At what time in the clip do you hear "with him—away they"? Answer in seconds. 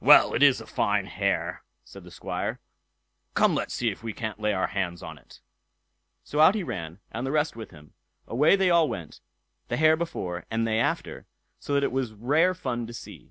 7.54-8.70